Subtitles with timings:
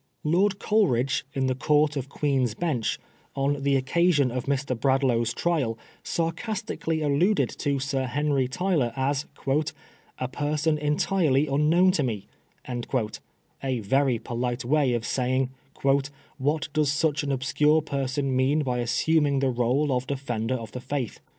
[0.23, 2.97] 29 Lord Coleridge, in the Court of Queen's Bench,
[3.35, 4.75] on the occasion of Mr.
[4.75, 9.27] Bradlaugh's trial, sarcastically alluded to Sir Henry Tyler as"
[10.17, 12.25] a person entirely un known to me
[13.63, 15.81] "—a very polite way of saying, *'
[16.41, 20.81] What does such an obscure person mean by assuming the r6le of Defender of the
[20.81, 21.19] Faith